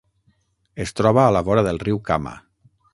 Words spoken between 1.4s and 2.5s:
vora del riu Kama.